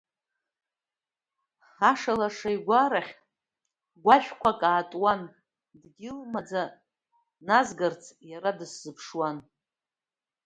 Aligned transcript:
Аша 1.89 2.13
лаша 2.19 2.49
игәарахь 2.55 3.13
гәашәқәак 4.03 4.61
атуан, 4.75 5.21
дгьыл 5.81 6.19
маӡа 6.31 6.63
назгарц 7.47 8.03
иара 8.31 8.51
дысзыԥшуан. 8.57 9.37